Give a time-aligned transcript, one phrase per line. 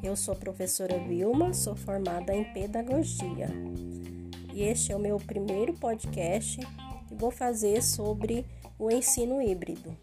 [0.00, 3.48] Eu sou a professora Vilma, sou formada em pedagogia.
[4.52, 6.60] E este é o meu primeiro podcast
[7.08, 8.46] que vou fazer sobre
[8.78, 9.96] o ensino híbrido.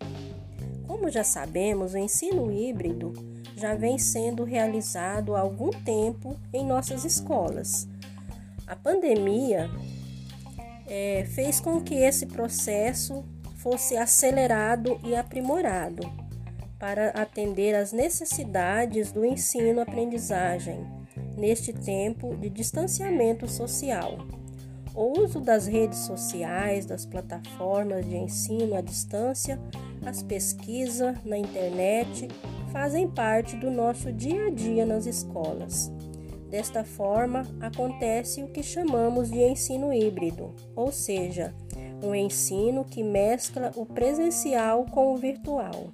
[0.86, 3.14] Como já sabemos, o ensino híbrido
[3.56, 7.88] já vem sendo realizado há algum tempo em nossas escolas.
[8.68, 9.70] A pandemia
[10.86, 13.24] é, fez com que esse processo
[13.56, 16.31] fosse acelerado e aprimorado
[16.82, 20.84] para atender às necessidades do ensino-aprendizagem
[21.38, 24.18] neste tempo de distanciamento social.
[24.96, 29.60] O uso das redes sociais, das plataformas de ensino à distância,
[30.04, 32.28] as pesquisas na internet
[32.72, 35.92] fazem parte do nosso dia a dia nas escolas.
[36.50, 41.54] Desta forma, acontece o que chamamos de ensino híbrido, ou seja,
[42.04, 45.94] um ensino que mescla o presencial com o virtual.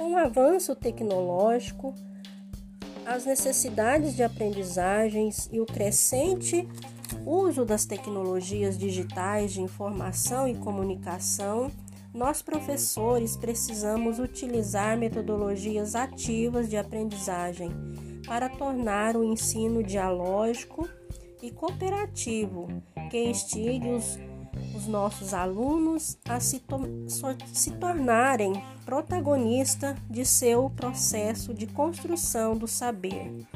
[0.00, 1.94] Com o avanço tecnológico,
[3.04, 6.66] as necessidades de aprendizagens e o crescente
[7.26, 11.70] uso das tecnologias digitais de informação e comunicação,
[12.14, 17.70] nós professores precisamos utilizar metodologias ativas de aprendizagem
[18.26, 20.88] para tornar o ensino dialógico
[21.42, 22.68] e cooperativo,
[23.10, 24.18] que instigue os
[24.80, 26.80] os nossos alunos a se, to
[27.52, 28.52] se tornarem
[28.86, 33.46] protagonistas de seu processo de construção do saber.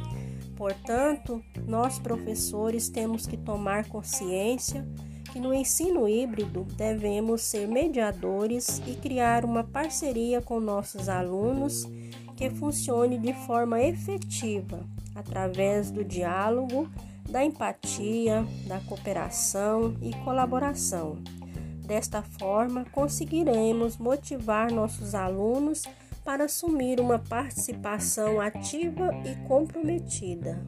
[0.54, 4.86] Portanto, nós professores temos que tomar consciência
[5.32, 11.88] que no ensino híbrido devemos ser mediadores e criar uma parceria com nossos alunos
[12.36, 16.88] que funcione de forma efetiva através do diálogo
[17.28, 21.18] da empatia, da cooperação e colaboração.
[21.84, 25.82] Desta forma, conseguiremos motivar nossos alunos
[26.24, 30.62] para assumir uma participação ativa e comprometida.